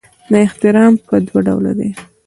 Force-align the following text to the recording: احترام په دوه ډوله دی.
احترام 0.45 0.93
په 1.07 1.15
دوه 1.25 1.39
ډوله 1.47 1.71
دی. 1.79 1.89